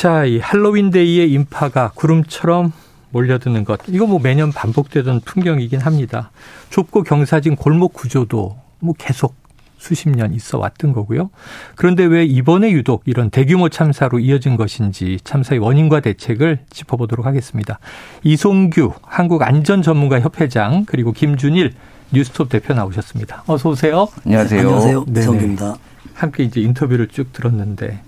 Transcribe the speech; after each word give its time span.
자, 0.00 0.24
이 0.24 0.38
할로윈데이의 0.38 1.30
인파가 1.30 1.90
구름처럼 1.94 2.72
몰려드는 3.10 3.66
것. 3.66 3.80
이거 3.86 4.06
뭐 4.06 4.18
매년 4.18 4.50
반복되던 4.50 5.20
풍경이긴 5.26 5.78
합니다. 5.78 6.30
좁고 6.70 7.02
경사진 7.02 7.54
골목 7.54 7.92
구조도 7.92 8.56
뭐 8.78 8.94
계속 8.96 9.34
수십 9.76 10.08
년 10.08 10.32
있어 10.32 10.56
왔던 10.56 10.94
거고요. 10.94 11.28
그런데 11.74 12.04
왜 12.04 12.24
이번에 12.24 12.70
유독 12.70 13.02
이런 13.04 13.28
대규모 13.28 13.68
참사로 13.68 14.20
이어진 14.20 14.56
것인지 14.56 15.18
참사의 15.22 15.58
원인과 15.58 16.00
대책을 16.00 16.60
짚어보도록 16.70 17.26
하겠습니다. 17.26 17.78
이송규 18.22 18.94
한국안전전문가협회장 19.02 20.86
그리고 20.86 21.12
김준일 21.12 21.74
뉴스톱 22.10 22.48
대표 22.48 22.72
나오셨습니다. 22.72 23.44
어서 23.46 23.68
오세요. 23.68 24.08
안녕하세요. 24.24 24.60
안녕하세요. 24.60 25.04
이송규입니다. 25.14 25.76
함께 26.14 26.44
이제 26.44 26.62
인터뷰를 26.62 27.08
쭉 27.08 27.34
들었는데 27.34 28.00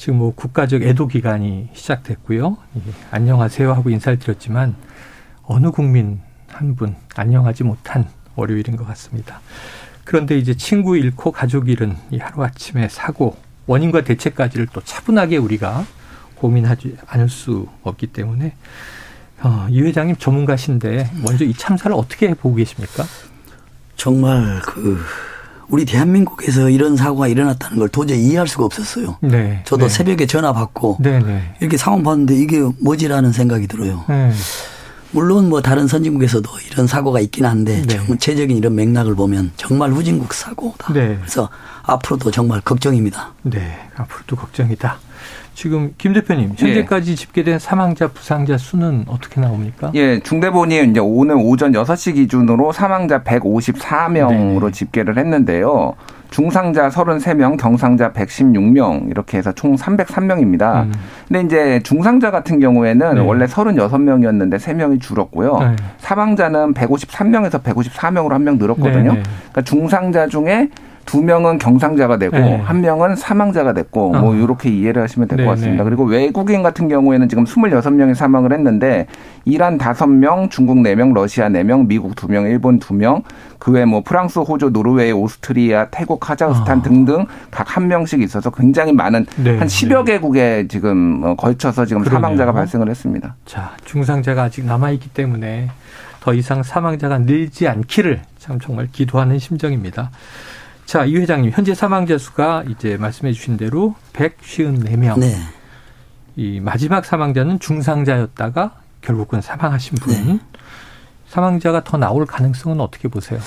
지금 0.00 0.16
뭐 0.16 0.34
국가적 0.34 0.80
애도 0.80 1.08
기간이 1.08 1.68
시작됐고요. 1.74 2.56
안녕하세요 3.10 3.70
하고 3.70 3.90
인사를 3.90 4.18
드렸지만 4.18 4.74
어느 5.42 5.70
국민 5.70 6.20
한 6.48 6.74
분 6.74 6.96
안녕하지 7.16 7.64
못한 7.64 8.08
월요일인 8.34 8.76
것 8.76 8.86
같습니다. 8.86 9.42
그런데 10.04 10.38
이제 10.38 10.54
친구 10.54 10.96
잃고 10.96 11.32
가족 11.32 11.68
잃은 11.68 11.98
이 12.10 12.16
하루아침의 12.16 12.88
사고 12.88 13.36
원인과 13.66 14.04
대책까지를 14.04 14.68
또 14.72 14.80
차분하게 14.80 15.36
우리가 15.36 15.84
고민하지 16.36 16.96
않을 17.06 17.28
수 17.28 17.68
없기 17.82 18.06
때문에 18.06 18.54
어, 19.42 19.66
이 19.68 19.82
회장님 19.82 20.16
전문가신데 20.16 21.10
먼저 21.22 21.44
이 21.44 21.52
참사를 21.52 21.94
어떻게 21.94 22.32
보고 22.32 22.54
계십니까? 22.54 23.04
정말 23.96 24.60
그 24.62 24.98
우리 25.70 25.84
대한민국에서 25.84 26.68
이런 26.68 26.96
사고가 26.96 27.28
일어났다는 27.28 27.78
걸 27.78 27.88
도저히 27.88 28.20
이해할 28.22 28.48
수가 28.48 28.64
없었어요. 28.64 29.16
네. 29.20 29.62
저도 29.64 29.86
네. 29.86 29.88
새벽에 29.88 30.26
전화 30.26 30.52
받고 30.52 30.98
네, 31.00 31.20
네. 31.20 31.54
이렇게 31.60 31.76
상황 31.76 32.02
봤는데 32.02 32.34
이게 32.34 32.60
뭐지라는 32.80 33.32
생각이 33.32 33.66
들어요. 33.66 34.04
네. 34.08 34.32
물론 35.12 35.48
뭐 35.48 35.60
다른 35.60 35.88
선진국에서도 35.88 36.48
이런 36.70 36.86
사고가 36.86 37.20
있긴 37.20 37.44
한데 37.44 37.82
네. 37.82 38.06
전체적인 38.06 38.56
이런 38.56 38.74
맥락을 38.74 39.14
보면 39.14 39.52
정말 39.56 39.90
후진국 39.92 40.34
사고다. 40.34 40.92
네. 40.92 41.16
그래서 41.20 41.48
앞으로도 41.82 42.30
정말 42.30 42.60
걱정입니다. 42.60 43.32
네, 43.42 43.88
앞으로도 43.96 44.36
걱정이다. 44.36 44.98
지금 45.54 45.92
김 45.98 46.12
대표님 46.12 46.54
현재까지 46.56 47.12
예. 47.12 47.14
집계된 47.14 47.58
사망자 47.58 48.08
부상자 48.08 48.56
수는 48.56 49.04
어떻게 49.08 49.40
나옵니까? 49.40 49.90
예, 49.94 50.20
중대본이 50.20 50.90
이제 50.90 51.00
오늘 51.00 51.36
오전 51.38 51.72
6시 51.72 52.14
기준으로 52.14 52.72
사망자 52.72 53.22
154명으로 53.22 54.66
네 54.66 54.72
집계를 54.72 55.18
했는데요. 55.18 55.94
중상자 56.30 56.88
33명, 56.88 57.56
경상자 57.58 58.12
116명 58.12 59.10
이렇게 59.10 59.38
해서 59.38 59.50
총 59.52 59.74
303명입니다. 59.74 60.84
음. 60.84 60.92
근데 61.26 61.40
이제 61.42 61.80
중상자 61.82 62.30
같은 62.30 62.60
경우에는 62.60 63.14
네. 63.16 63.20
원래 63.20 63.46
36명이었는데 63.46 64.56
3명이 64.58 65.00
줄었고요. 65.00 65.58
네. 65.58 65.76
사망자는 65.98 66.74
153명에서 66.74 67.62
154명으로 67.62 68.30
한 68.30 68.40
명 68.44 68.56
늘었거든요. 68.58 69.12
네, 69.12 69.18
네. 69.18 69.22
그러니까 69.50 69.62
중상자 69.62 70.28
중에 70.28 70.70
두 71.06 71.22
명은 71.22 71.58
경상자가 71.58 72.18
되고 72.18 72.36
네. 72.36 72.56
한 72.56 72.82
명은 72.82 73.16
사망자가 73.16 73.72
됐고 73.72 74.14
어. 74.14 74.20
뭐 74.20 74.34
이렇게 74.36 74.68
이해를 74.70 75.02
하시면 75.02 75.26
될것 75.26 75.44
네, 75.44 75.50
같습니다. 75.50 75.84
그리고 75.84 76.04
외국인 76.04 76.62
같은 76.62 76.88
경우에는 76.88 77.28
지금 77.28 77.44
26명이 77.44 78.14
사망을 78.14 78.52
했는데 78.52 79.06
이란 79.44 79.78
5명, 79.78 80.50
중국 80.50 80.76
4명, 80.76 81.14
러시아 81.14 81.48
4명, 81.48 81.86
미국 81.86 82.14
2명, 82.14 82.48
일본 82.50 82.78
2명, 82.78 83.22
그외뭐 83.58 84.02
프랑스, 84.04 84.38
호주, 84.38 84.70
노르웨이, 84.70 85.12
오스트리아, 85.12 85.86
태국, 85.90 86.20
카자흐스탄 86.20 86.78
어. 86.78 86.82
등등 86.82 87.26
각 87.50 87.70
한 87.70 87.86
명씩 87.86 88.20
있어서 88.22 88.50
굉장히 88.50 88.92
많은 88.92 89.26
네, 89.36 89.56
한 89.56 89.68
10여 89.68 90.04
개국에 90.04 90.66
지금 90.68 91.22
어, 91.22 91.34
걸쳐서 91.36 91.86
지금 91.86 92.02
그러네요. 92.02 92.20
사망자가 92.20 92.52
발생을 92.52 92.88
했습니다. 92.90 93.36
자, 93.46 93.72
중상자가 93.84 94.42
아직 94.44 94.64
남아 94.64 94.90
있기 94.90 95.08
때문에 95.10 95.68
더 96.20 96.34
이상 96.34 96.62
사망자가 96.64 97.18
늘지 97.18 97.68
않기를 97.68 98.22
참 98.38 98.58
정말 98.58 98.88
기도하는 98.90 99.38
심정입니다. 99.38 100.10
자, 100.90 101.04
이 101.04 101.14
회장님, 101.14 101.52
현재 101.54 101.72
사망자 101.72 102.18
수가 102.18 102.64
이제 102.68 102.96
말씀해 102.96 103.32
주신 103.32 103.56
대로 103.56 103.94
154명. 104.12 105.20
네. 105.20 105.36
이 106.34 106.58
마지막 106.58 107.04
사망자는 107.04 107.60
중상자였다가 107.60 108.72
결국은 109.00 109.40
사망하신 109.40 109.98
분. 109.98 110.12
네. 110.12 110.40
사망자가 111.28 111.84
더 111.84 111.96
나올 111.96 112.26
가능성은 112.26 112.80
어떻게 112.80 113.06
보세요? 113.06 113.38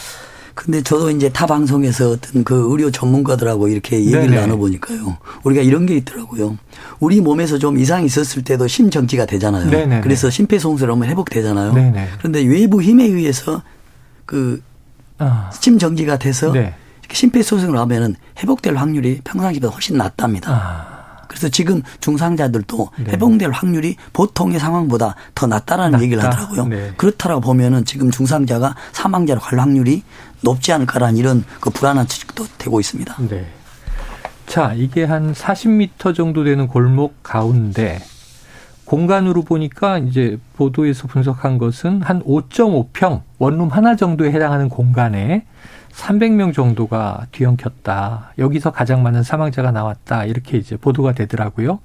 근데 0.55 0.81
저도 0.81 1.09
이제 1.09 1.27
타 1.33 1.45
방송에서 1.45 2.11
어떤 2.11 2.45
그 2.45 2.71
의료 2.71 2.89
전문가들하고 2.89 3.67
이렇게 3.67 3.97
얘기를 3.97 4.21
네네. 4.21 4.39
나눠보니까요. 4.39 5.17
우리가 5.43 5.63
이런 5.63 5.85
게 5.85 5.97
있더라고요. 5.97 6.57
우리 7.01 7.19
몸에서 7.19 7.57
좀 7.57 7.77
이상이 7.77 8.05
있었을 8.05 8.45
때도 8.45 8.69
심정지가 8.69 9.25
되잖아요. 9.25 9.69
네네. 9.69 9.99
그래서 9.99 10.29
심폐소생술하면 10.29 11.09
회복되잖아요. 11.09 11.73
네네. 11.73 12.07
그런데 12.19 12.41
외부 12.41 12.81
힘에 12.81 13.03
의해서 13.03 13.61
그 14.25 14.63
아. 15.17 15.49
심정지가 15.51 16.19
돼서 16.19 16.53
네. 16.53 16.73
심폐소생을 17.13 17.78
하면은 17.78 18.16
회복될 18.40 18.75
확률이 18.75 19.22
평상시보다 19.24 19.74
훨씬 19.74 19.97
낮답니다. 19.97 20.51
아. 20.51 21.03
그래서 21.28 21.50
지금 21.50 21.81
중상자들도 22.00 22.90
네. 23.00 23.12
회복될 23.12 23.51
확률이 23.51 23.96
보통의 24.13 24.59
상황보다 24.59 25.16
더 25.34 25.47
낮다라는 25.47 25.91
낮다. 25.94 26.03
얘기를 26.03 26.23
하더라고요. 26.23 26.68
네. 26.68 26.94
그렇다라고 26.97 27.41
보면은 27.41 27.85
지금 27.85 28.12
중상자가 28.12 28.75
사망자로 28.91 29.40
갈 29.40 29.59
확률이 29.59 30.03
높지 30.41 30.72
않을까라는 30.73 31.18
이런 31.18 31.44
그 31.59 31.69
불안한 31.72 32.07
추측도 32.07 32.46
되고 32.57 32.79
있습니다. 32.79 33.16
네. 33.29 33.47
자, 34.46 34.73
이게 34.75 35.06
한 35.06 35.34
40m 35.34 36.13
정도 36.13 36.44
되는 36.44 36.68
골목 36.68 37.23
가운데 37.23 38.00
공간으로 38.85 39.41
보니까 39.41 39.97
이제 39.97 40.38
보도에서 40.56 41.07
분석한 41.07 41.57
것은 41.57 42.02
한 42.03 42.22
5.5평 42.23 43.22
원룸 43.40 43.69
하나 43.69 43.96
정도에 43.96 44.31
해당하는 44.31 44.69
공간에 44.69 45.46
300명 45.93 46.53
정도가 46.53 47.27
뒤엉켰다. 47.31 48.33
여기서 48.39 48.71
가장 48.71 49.03
많은 49.03 49.23
사망자가 49.23 49.71
나왔다. 49.71 50.25
이렇게 50.25 50.57
이제 50.57 50.75
보도가 50.75 51.13
되더라고요. 51.13 51.79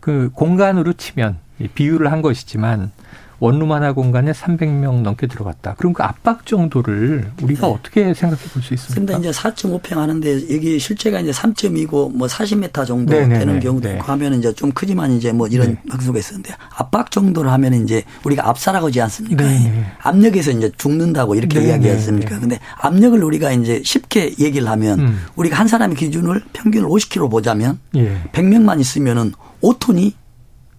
그 0.00 0.30
공간으로 0.34 0.92
치면 0.92 1.38
비유를 1.74 2.12
한 2.12 2.22
것이지만 2.22 2.92
원룸 3.40 3.70
하나 3.72 3.92
공간에 3.92 4.32
300명 4.32 5.02
넘게 5.02 5.28
들어갔다. 5.28 5.74
그럼 5.78 5.92
그 5.92 6.02
압박 6.02 6.44
정도를 6.44 7.30
우리가 7.42 7.66
네. 7.68 7.72
어떻게 7.72 8.14
생각해 8.14 8.42
볼 8.52 8.62
수 8.62 8.74
있습니까? 8.74 8.94
근데 9.12 9.28
이제 9.28 9.38
4.5평 9.38 9.94
하는데 9.94 10.32
여기 10.54 10.78
실제가 10.78 11.20
이제 11.20 11.30
3.2고 11.30 12.12
뭐 12.16 12.26
40m 12.26 12.86
정도 12.86 13.12
네네네. 13.14 13.38
되는 13.38 13.60
경우도 13.60 13.88
네. 13.88 13.94
있고 13.94 14.04
하면 14.12 14.34
이제 14.34 14.52
좀 14.54 14.72
크지만 14.72 15.12
이제 15.12 15.30
뭐 15.32 15.46
이런 15.46 15.68
네. 15.74 15.82
박수가 15.88 16.18
있었는데 16.18 16.54
압박 16.76 17.10
정도를 17.10 17.50
하면 17.52 17.74
이제 17.84 18.02
우리가 18.24 18.48
압사라고 18.48 18.88
하지 18.88 19.00
않습니까? 19.02 19.44
네 19.44 19.84
압력에서 20.02 20.50
이제 20.50 20.70
죽는다고 20.76 21.36
이렇게 21.36 21.60
네네. 21.60 21.68
이야기했습니까? 21.70 22.40
근데 22.40 22.58
압력을 22.80 23.22
우리가 23.22 23.52
이제 23.52 23.80
쉽게 23.84 24.34
얘기를 24.40 24.68
하면 24.68 24.98
음. 24.98 25.20
우리가 25.36 25.56
한 25.56 25.68
사람의 25.68 25.96
기준을 25.96 26.42
평균을 26.52 26.88
50kg 26.88 27.30
보자면 27.30 27.78
예. 27.94 28.20
100명만 28.32 28.80
있으면은 28.80 29.32
5톤이 29.62 30.12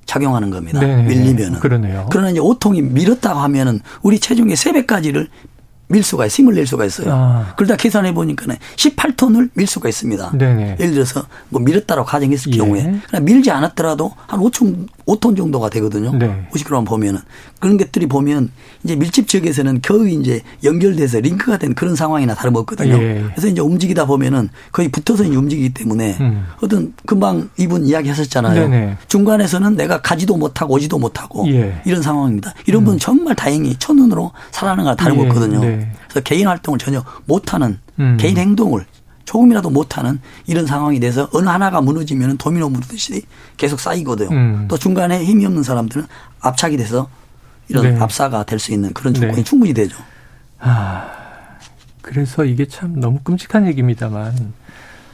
작용하는 0.10 0.50
겁니다. 0.50 0.80
네. 0.80 1.04
밀리면은. 1.04 1.60
그러네요. 1.60 2.08
그러나 2.10 2.32
이제 2.32 2.40
오통이 2.40 2.82
밀었다고 2.82 3.40
하면은 3.42 3.80
우리 4.02 4.20
체중의 4.20 4.56
3배까지를 4.56 5.28
밀 5.88 6.04
수가 6.04 6.26
있어요. 6.26 6.44
힘을 6.44 6.56
낼 6.56 6.66
수가 6.66 6.86
있어요. 6.86 7.12
아. 7.12 7.54
그러다 7.56 7.76
계산해 7.76 8.14
보니까는 8.14 8.58
18톤을 8.76 9.50
밀 9.54 9.68
수가 9.68 9.88
있습니다. 9.88 10.32
네네. 10.38 10.78
예를 10.80 10.94
들어서 10.94 11.26
뭐 11.50 11.62
밀었다라고 11.62 12.08
가정했을 12.08 12.54
예. 12.54 12.58
경우에 12.58 13.00
그러나 13.08 13.24
밀지 13.26 13.52
않았더라도 13.52 14.12
한 14.28 14.40
5톤 14.40 14.88
5톤 15.10 15.36
정도가 15.36 15.70
되거든요. 15.70 16.14
네. 16.14 16.48
50g만 16.52 16.86
보면은 16.86 17.20
그런 17.60 17.78
것들이 17.78 18.06
보면 18.06 18.52
이제 18.84 18.96
밀집 18.96 19.28
지역에서는 19.28 19.82
거의 19.82 20.16
이제 20.16 20.42
연결돼서 20.64 21.20
링크가 21.20 21.58
된 21.58 21.74
그런 21.74 21.96
상황이나 21.96 22.36
다름없거든요. 22.36 22.94
예. 22.94 23.24
그래서 23.32 23.48
이제 23.48 23.62
움직이다 23.62 24.06
보면은 24.06 24.50
거의 24.72 24.90
붙어서 24.90 25.24
움직이기 25.24 25.74
때문에 25.74 26.18
음. 26.22 26.46
어떤 26.62 26.94
금방 27.06 27.50
이분 27.58 27.86
이야기하셨잖아요. 27.86 28.70
네네. 28.70 28.98
중간에서는 29.08 29.76
내가 29.76 30.02
가지도 30.02 30.38
못하고 30.38 30.76
오지도 30.76 31.00
못하고 31.00 31.48
예. 31.48 31.82
이런 31.86 32.02
상황입니다. 32.02 32.54
이런 32.68 32.84
분은 32.84 32.98
음. 32.98 33.00
정말 33.00 33.36
다행히 33.36 33.76
첫눈으로 33.78 34.32
살아나는 34.52 34.84
거 34.84 34.96
다름없거든요. 34.96 35.64
예. 35.64 35.70
네. 35.70 35.92
그래서 36.08 36.22
개인 36.22 36.48
활동을 36.48 36.80
전혀 36.80 37.04
못하는 37.26 37.80
음. 38.00 38.18
개인 38.20 38.38
행동을 38.38 38.86
조금이라도 39.30 39.70
못하는 39.70 40.20
이런 40.48 40.66
상황이 40.66 41.00
돼서 41.00 41.30
어느 41.34 41.48
하나가 41.48 41.82
무너지면 41.82 42.38
도미노 42.38 42.70
무너듯이 42.70 43.22
계속 43.58 43.80
쌓이거든요. 43.80 44.30
음. 44.32 44.66
또 44.68 44.76
중간에 44.76 45.24
힘이 45.24 45.46
없는 45.46 45.62
사람들은 45.62 46.08
압착이 46.40 46.78
돼서 46.78 47.08
이런 47.68 47.84
네. 47.94 48.00
압사가 48.02 48.44
될 48.44 48.58
수 48.58 48.74
있는 48.74 48.92
그런 48.92 49.14
조건이 49.14 49.36
네. 49.36 49.44
충분히 49.44 49.72
되죠. 49.72 49.96
아, 50.58 51.08
그래서 52.02 52.44
이게 52.44 52.68
참 52.68 53.00
너무 53.00 53.20
끔찍한 53.24 53.68
얘기입니다만 53.68 54.54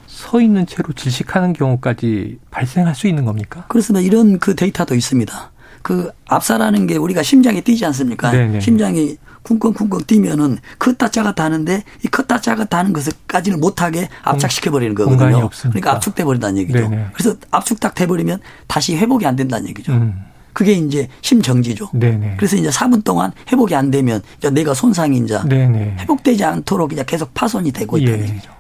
서 0.08 0.40
있는 0.40 0.66
채로 0.66 0.94
질식하는 0.94 1.52
경우까지 1.52 2.40
발생할 2.52 2.96
수 2.96 3.08
있는 3.08 3.26
겁니까? 3.26 3.66
그렇습니다. 3.68 4.00
이런 4.00 4.40
그 4.40 4.56
데이터도 4.56 4.96
있습니다. 4.96 5.52
그 5.82 6.10
압사라는 6.28 6.88
게 6.88 6.96
우리가 6.96 7.22
심장이 7.22 7.62
뛰지 7.62 7.86
않습니까? 7.88 8.32
네네. 8.32 8.48
네. 8.54 8.60
심장이 8.62 9.18
쿵쾅쿵쾅 9.46 10.02
뛰면은 10.08 10.58
컸다 10.80 11.10
작았다 11.10 11.44
하는데 11.44 11.84
이 12.04 12.08
컸다 12.08 12.42
작았다 12.42 12.78
하는 12.78 12.94
것까지는 12.94 13.60
못하게 13.60 14.10
압착시켜 14.24 14.72
버리는 14.72 14.94
거거든요. 14.96 15.50
그러니까 15.50 15.92
압축돼 15.94 16.24
버린다는 16.24 16.58
얘기죠. 16.58 16.80
네네. 16.80 17.08
그래서 17.14 17.36
압축 17.52 17.80
딱 17.80 17.96
돼 17.96 18.08
버리면 18.08 18.40
다시 18.68 18.98
회복이 18.98 19.26
안 19.26 19.36
된다는 19.36 19.70
얘기죠. 19.70 19.94
음. 19.94 20.26
그게 20.52 20.74
이제 20.74 21.08
심정지죠. 21.22 21.90
네네. 21.94 22.36
그래서 22.38 22.56
이제 22.56 22.70
4분 22.70 23.04
동안 23.04 23.32
회복이 23.52 23.76
안 23.76 23.92
되면 23.92 24.22
이제 24.38 24.50
내가 24.50 24.74
손상이 24.74 25.18
이제 25.18 25.40
네네. 25.48 25.98
회복되지 26.00 26.44
않도록 26.44 26.94
이제 26.94 27.04
계속 27.06 27.34
파손이 27.34 27.72
되고 27.72 27.98
있다는 27.98 28.20
예. 28.20 28.30
얘기죠. 28.30 28.52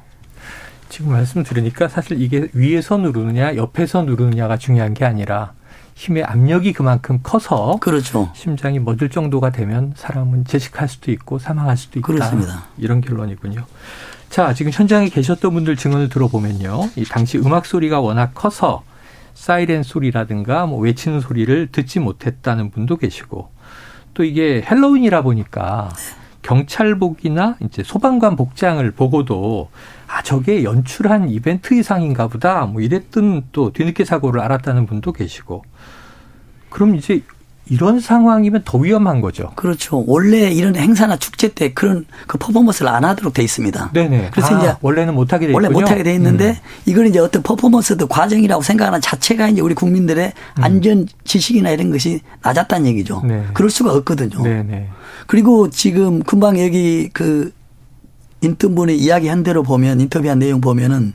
지금 0.89 1.11
말씀 1.11 1.43
들으니까 1.43 1.87
사실 1.87 2.21
이게 2.21 2.47
위에서 2.53 2.97
누르느냐 2.97 3.55
옆에서 3.55 4.03
누르느냐가 4.03 4.57
중요한 4.57 4.93
게 4.93 5.03
아니라 5.03 5.53
힘의 5.95 6.23
압력이 6.23 6.73
그만큼 6.73 7.19
커서 7.23 7.77
그렇죠. 7.79 8.29
심장이 8.35 8.79
멎을 8.79 9.09
정도가 9.09 9.49
되면 9.49 9.93
사람은 9.95 10.45
제식할 10.45 10.89
수도 10.89 11.11
있고 11.11 11.39
사망할 11.39 11.77
수도 11.77 11.99
있다. 11.99 12.05
그렇습니다. 12.05 12.65
이런 12.77 13.01
결론이군요. 13.01 13.65
자, 14.29 14.53
지금 14.53 14.71
현장에 14.73 15.07
계셨던 15.07 15.53
분들 15.53 15.77
증언을 15.77 16.09
들어보면요. 16.09 16.89
이 16.97 17.05
당시 17.05 17.37
음악 17.37 17.65
소리가 17.65 18.01
워낙 18.01 18.31
커서 18.33 18.83
사이렌 19.33 19.83
소리라든가 19.83 20.65
뭐 20.65 20.79
외치는 20.79 21.21
소리를 21.21 21.69
듣지 21.71 21.99
못했다는 21.99 22.71
분도 22.71 22.97
계시고 22.97 23.49
또 24.13 24.23
이게 24.23 24.65
헬로윈이라 24.69 25.21
보니까 25.21 25.93
경찰복이나 26.45 27.57
이제 27.61 27.81
소방관 27.83 28.35
복장을 28.35 28.89
보고도 28.91 29.69
아 30.07 30.21
저게 30.21 30.63
연출한 30.63 31.27
이벤트 31.29 31.73
이상인가 31.73 32.27
보다 32.27 32.67
뭐 32.67 32.81
이랬던 32.81 33.47
또 33.51 33.73
뒤늦게 33.73 34.05
사고를 34.05 34.41
알았다는 34.41 34.85
분도 34.85 35.11
계시고 35.11 35.63
그럼 36.69 36.95
이제 36.95 37.23
이런 37.67 37.99
상황이면 37.99 38.61
더 38.63 38.77
위험한 38.77 39.21
거죠. 39.21 39.51
그렇죠. 39.55 40.03
원래 40.05 40.51
이런 40.51 40.75
행사나 40.75 41.17
축제 41.17 41.47
때 41.47 41.73
그런 41.73 42.05
그 42.27 42.37
퍼포먼스를 42.37 42.89
안 42.89 43.03
하도록 43.03 43.33
돼 43.33 43.41
있습니다. 43.41 43.89
네네. 43.91 44.29
그래서 44.31 44.55
아, 44.55 44.59
이제 44.59 44.75
원래는 44.81 45.15
못 45.15 45.33
하게 45.33 45.47
돼 45.47 45.53
원래 45.53 45.67
못 45.69 45.89
하게 45.89 46.03
돼 46.03 46.13
있는데 46.13 46.49
음. 46.49 46.55
이걸 46.85 47.07
이제 47.07 47.17
어떤 47.17 47.41
퍼포먼스도 47.41 48.05
과정이라고 48.05 48.61
생각하는 48.61 49.01
자체가 49.01 49.47
이제 49.47 49.61
우리 49.61 49.73
국민들의 49.73 50.31
음. 50.59 50.63
안전 50.63 51.07
지식이나 51.23 51.71
이런 51.71 51.89
것이 51.89 52.21
낮았다는 52.43 52.85
얘기죠. 52.85 53.23
네. 53.25 53.45
그럴 53.53 53.71
수가 53.71 53.93
없거든요. 53.93 54.43
네네. 54.43 54.89
그리고 55.27 55.69
지금 55.69 56.21
금방 56.23 56.59
여기 56.59 57.09
그 57.13 57.51
인턴분이 58.41 58.95
이야기한 58.97 59.43
대로 59.43 59.63
보면 59.63 60.01
인터뷰한 60.01 60.39
내용 60.39 60.61
보면은 60.61 61.13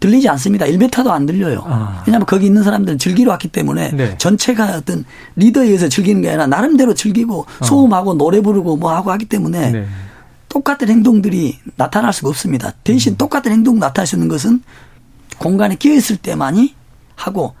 들리지 0.00 0.30
않습니다. 0.30 0.64
1m도 0.64 1.08
안 1.08 1.26
들려요. 1.26 1.62
아. 1.66 2.02
왜냐하면 2.06 2.24
거기 2.24 2.46
있는 2.46 2.62
사람들은 2.62 2.98
즐기러 2.98 3.32
왔기 3.32 3.48
때문에 3.48 3.92
네. 3.92 4.18
전체가 4.18 4.76
어떤 4.76 5.04
리더에 5.36 5.66
의해서 5.66 5.88
즐기는 5.88 6.22
게 6.22 6.28
아니라 6.28 6.46
나름대로 6.46 6.94
즐기고 6.94 7.40
어. 7.60 7.64
소음하고 7.64 8.14
노래 8.14 8.40
부르고 8.40 8.78
뭐 8.78 8.94
하고 8.94 9.12
하기 9.12 9.26
때문에 9.26 9.70
네. 9.70 9.86
똑같은 10.48 10.88
행동들이 10.88 11.58
나타날 11.76 12.14
수가 12.14 12.30
없습니다. 12.30 12.72
대신 12.82 13.12
음. 13.12 13.16
똑같은 13.18 13.52
행동 13.52 13.78
나타날 13.78 14.06
수 14.06 14.16
있는 14.16 14.28
것은 14.28 14.62
공간에 15.38 15.74
끼어 15.76 15.94
있을 15.94 16.16
때만이 16.16 16.74
하고 17.14 17.54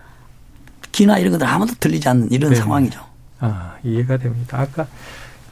기나 0.92 1.18
이런 1.18 1.32
것들 1.32 1.46
아무도 1.46 1.74
들리지 1.78 2.08
않는 2.08 2.32
이런 2.32 2.52
네. 2.52 2.56
상황이죠. 2.56 3.00
아, 3.40 3.74
이해가 3.84 4.16
됩니다. 4.16 4.58
아까 4.60 4.86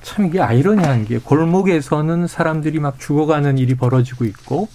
참 0.08 0.26
이게 0.26 0.40
아이러니한 0.40 1.04
게 1.04 1.18
골목에서는 1.18 2.26
사람들이 2.26 2.80
막 2.80 2.98
죽어가는 2.98 3.58
일이 3.58 3.74
벌어지고 3.74 4.24
있고 4.24 4.68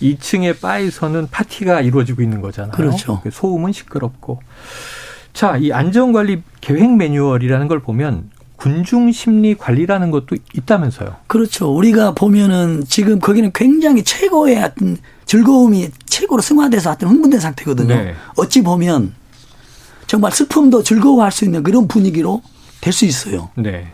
2층의 0.00 0.60
바에서는 0.60 1.28
파티가 1.30 1.82
이루어지고 1.82 2.22
있는 2.22 2.40
거잖아요. 2.40 2.72
그렇죠. 2.72 3.20
소음은 3.30 3.72
시끄럽고. 3.72 4.40
자, 5.34 5.56
이 5.58 5.72
안전관리 5.72 6.42
계획 6.60 6.96
매뉴얼이라는 6.96 7.68
걸 7.68 7.80
보면 7.80 8.30
군중 8.56 9.12
심리 9.12 9.54
관리라는 9.54 10.10
것도 10.10 10.36
있다면서요. 10.54 11.16
그렇죠. 11.26 11.76
우리가 11.76 12.12
보면은 12.12 12.82
지금 12.88 13.18
거기는 13.18 13.50
굉장히 13.54 14.02
최고의 14.02 14.62
어떤 14.62 14.96
즐거움이 15.26 15.90
최고로 16.06 16.40
승화돼서 16.40 16.90
하여튼 16.90 17.08
흥분된 17.08 17.40
상태거든요. 17.40 17.94
네. 17.94 18.14
어찌 18.36 18.62
보면 18.62 19.12
정말 20.06 20.32
슬픔도 20.32 20.82
즐거워할 20.82 21.30
수 21.30 21.44
있는 21.44 21.62
그런 21.62 21.86
분위기로 21.86 22.40
될 22.80 22.92
수 22.92 23.04
있어요. 23.04 23.50
네. 23.54 23.92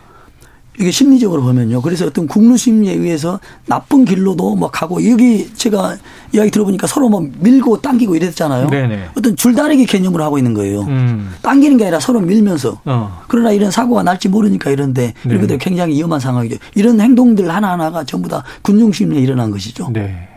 이게 0.79 0.91
심리적으로 0.91 1.43
보면요. 1.43 1.81
그래서 1.83 2.07
어떤 2.07 2.27
국루 2.27 2.57
심리에 2.57 2.95
의해서 2.95 3.39
나쁜 3.67 4.05
길로도 4.05 4.57
뭐 4.57 4.71
가고 4.71 5.09
여기 5.09 5.53
제가 5.55 5.97
이야기 6.33 6.51
들어보니까 6.51 6.87
서로 6.87 7.09
뭐 7.09 7.27
밀고 7.39 7.81
당기고 7.81 8.17
이랬잖아요. 8.17 8.69
네네. 8.69 9.11
어떤 9.17 9.37
줄다리기 9.37 9.87
개념으로 9.87 10.25
하고 10.25 10.37
있는 10.37 10.53
거예요. 10.53 10.83
음. 10.83 11.33
당기는 11.43 11.77
게 11.77 11.85
아니라 11.85 12.01
서로 12.01 12.21
밀면서. 12.21 12.81
어. 12.85 13.23
그러나 13.29 13.53
이런 13.53 13.71
사고가 13.71 14.03
날지 14.03 14.29
모르니까 14.29 14.71
이런데 14.71 15.15
이런 15.25 15.41
것들 15.43 15.59
굉장히 15.59 15.95
위험한 15.95 16.19
상황이죠. 16.19 16.57
이런 16.75 17.01
행동들 17.01 17.49
하나하나가 17.51 18.05
전부 18.05 18.29
다 18.29 18.43
군중 18.63 18.91
심리에 18.91 19.21
일어난 19.21 19.51
것이죠. 19.51 19.91
네. 19.93 20.29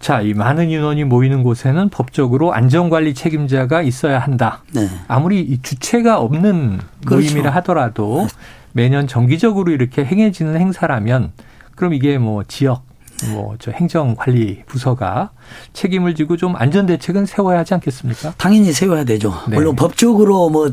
자, 0.00 0.20
이 0.20 0.34
많은 0.34 0.68
인원이 0.68 1.04
모이는 1.04 1.44
곳에는 1.44 1.88
법적으로 1.90 2.52
안전관리 2.52 3.14
책임자가 3.14 3.82
있어야 3.82 4.18
한다. 4.18 4.62
네. 4.72 4.88
아무리 5.06 5.40
이 5.40 5.62
주체가 5.62 6.18
없는 6.18 6.80
그렇죠. 7.04 7.32
모임이라 7.32 7.52
하더라도 7.56 8.26
네. 8.28 8.34
매년 8.72 9.06
정기적으로 9.06 9.72
이렇게 9.72 10.04
행해지는 10.04 10.56
행사라면 10.58 11.32
그럼 11.74 11.94
이게 11.94 12.18
뭐 12.18 12.44
지역 12.44 12.84
뭐저 13.30 13.70
행정관리 13.70 14.64
부서가 14.66 15.30
책임을 15.72 16.14
지고 16.14 16.36
좀 16.36 16.56
안전 16.56 16.86
대책은 16.86 17.26
세워야 17.26 17.60
하지 17.60 17.74
않겠습니까? 17.74 18.34
당연히 18.36 18.72
세워야 18.72 19.04
되죠. 19.04 19.32
네. 19.48 19.56
물론 19.56 19.76
법적으로 19.76 20.50
뭐 20.50 20.72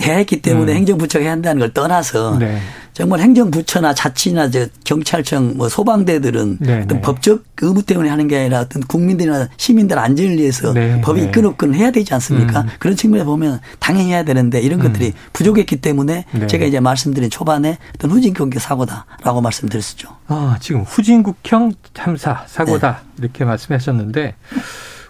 했기 0.00 0.42
때문에 0.42 0.72
음. 0.72 0.76
행정부처가 0.78 1.22
해야 1.22 1.32
한다는 1.32 1.60
걸 1.60 1.72
떠나서 1.72 2.38
네. 2.38 2.58
정말 2.96 3.20
행정부처나 3.20 3.92
자치나 3.92 4.48
저 4.48 4.66
경찰청 4.84 5.58
뭐 5.58 5.68
소방대들은 5.68 6.56
네, 6.60 6.80
어떤 6.82 6.88
네. 6.88 7.00
법적 7.02 7.44
의무 7.60 7.82
때문에 7.82 8.08
하는 8.08 8.26
게 8.26 8.38
아니라 8.38 8.60
어떤 8.60 8.82
국민들이나 8.82 9.50
시민들 9.58 9.98
안전을 9.98 10.38
위해서 10.38 10.72
네, 10.72 10.98
법이 11.02 11.20
네. 11.20 11.26
이끌어끈 11.26 11.74
해야 11.74 11.90
되지 11.90 12.14
않습니까? 12.14 12.62
음. 12.62 12.68
그런 12.78 12.96
측면에 12.96 13.24
보면 13.24 13.60
당연히 13.80 14.12
해야 14.12 14.24
되는데 14.24 14.60
이런 14.60 14.80
음. 14.80 14.86
것들이 14.86 15.12
부족했기 15.34 15.76
때문에 15.82 16.24
네. 16.30 16.46
제가 16.46 16.64
이제 16.64 16.80
말씀드린 16.80 17.28
초반에 17.28 17.76
어떤 17.96 18.12
후진국형 18.12 18.58
사고다라고 18.58 19.42
말씀드렸었죠. 19.42 20.08
아 20.28 20.56
지금 20.60 20.80
후진국형 20.80 21.74
참사 21.92 22.44
사고다 22.46 23.02
이렇게 23.18 23.44
말씀하셨는데 23.44 24.34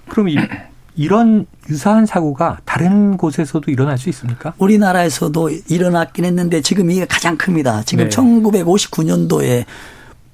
그럼 0.08 0.28
이 0.28 0.38
이런 0.96 1.46
유사한 1.68 2.06
사고가 2.06 2.58
다른 2.64 3.16
곳에서도 3.16 3.70
일어날 3.70 3.98
수 3.98 4.08
있습니까? 4.08 4.54
우리나라에서도 4.58 5.50
일어났긴 5.68 6.24
했는데 6.24 6.62
지금 6.62 6.90
이게 6.90 7.04
가장 7.04 7.36
큽니다. 7.36 7.82
지금 7.84 8.08
네. 8.08 8.16
1959년도에 8.16 9.64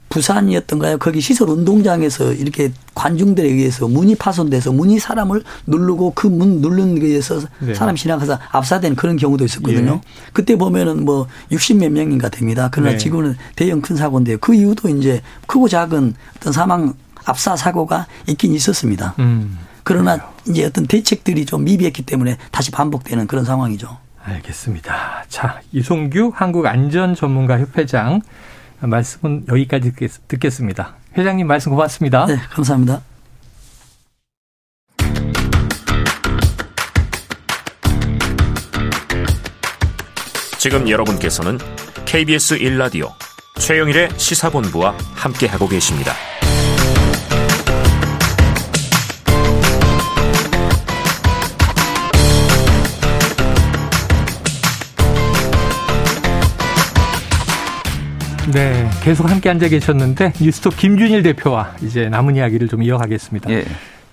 부산이었던가요? 0.09 0.99
거기 0.99 1.23
시설 1.23 1.49
운동장에서 1.49 2.35
이렇게 2.35 2.71
관중들에 2.95 3.49
의해서 3.49 3.89
문이 3.89 4.15
파손돼서 4.17 4.71
문이 4.71 4.99
사람을 4.99 5.43
누르고 5.67 6.13
그 6.15 6.29
문 6.29 6.61
누르는 6.61 6.97
데 7.01 7.07
의해서 7.07 7.41
네. 7.61 7.73
사람 7.75 7.97
지나가서 7.97 8.39
압사된 8.51 8.95
그런 8.95 9.17
경우도 9.17 9.45
있었거든요. 9.47 10.01
예. 10.05 10.31
그때 10.35 10.57
보면은 10.57 11.05
뭐 11.07 11.27
60 11.51 11.79
몇 11.79 11.91
명인가 11.91 12.29
됩니다. 12.29 12.69
그러나 12.71 12.93
네. 12.93 12.99
지금은 12.99 13.37
대형 13.57 13.81
큰 13.81 13.97
사고인데요. 13.97 14.37
그 14.39 14.55
이후도 14.55 14.91
이제 14.91 15.23
크고 15.47 15.69
작은 15.69 16.15
어떤 16.37 16.53
사망 16.53 16.93
압사 17.25 17.57
사고가 17.57 18.07
있긴 18.27 18.53
있었습니다. 18.55 19.15
음. 19.19 19.57
그러나 19.85 20.33
이제 20.49 20.65
어떤 20.65 20.87
대책들이 20.87 21.47
좀 21.47 21.65
미비했기 21.65 22.03
때문에 22.03 22.39
다시 22.51 22.71
반복되는 22.71 23.27
그런 23.27 23.45
상황이죠. 23.45 23.99
알겠습니다. 24.25 25.25
자, 25.29 25.61
이송규 25.73 26.33
한국안전전문가협회장 26.35 28.21
말씀은 28.81 29.47
여기까지 29.49 29.93
듣겠 30.29 30.53
습니다. 30.53 30.95
회장님 31.17 31.47
말씀 31.47 31.71
고맙습니다. 31.71 32.27
네, 32.27 32.37
감사합니다. 32.51 33.03
지금 40.59 40.89
여러분께서는 40.89 41.59
KBS 42.05 42.59
1라디오 42.59 43.11
최영일의 43.59 44.11
시사본부와 44.17 44.97
함께하고 45.15 45.67
계십니다. 45.67 46.13
네, 58.53 58.87
계속 59.03 59.31
함께 59.31 59.49
앉아 59.49 59.69
계셨는데 59.69 60.35
뉴스톱 60.39 60.77
김준일 60.77 61.23
대표와 61.23 61.75
이제 61.83 62.11
남은 62.11 62.37
이야기를 62.37 62.69
좀 62.69 62.83
이어가겠습니다. 62.83 63.51
예. 63.51 63.65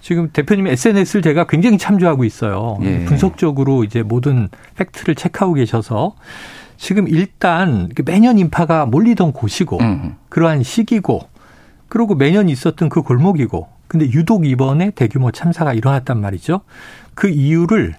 지금 0.01 0.29
대표님 0.31 0.67
SNS를 0.67 1.21
제가 1.21 1.45
굉장히 1.45 1.77
참조하고 1.77 2.23
있어요. 2.23 2.77
예. 2.83 3.03
분석적으로 3.03 3.83
이제 3.83 4.01
모든 4.01 4.47
팩트를 4.77 5.15
체크하고 5.15 5.55
계셔서 5.55 6.15
지금 6.77 7.09
일단 7.09 7.89
매년 8.05 8.37
인파가 8.37 8.85
몰리던 8.85 9.33
곳이고 9.33 9.77
음. 9.81 10.15
그러한 10.29 10.63
시기고 10.63 11.27
그리고 11.89 12.15
매년 12.15 12.47
있었던 12.47 12.87
그 12.87 13.01
골목이고 13.01 13.67
근데 13.89 14.05
유독 14.05 14.45
이번에 14.45 14.91
대규모 14.91 15.31
참사가 15.31 15.73
일어났단 15.73 16.21
말이죠. 16.21 16.61
그 17.13 17.27
이유를 17.27 17.95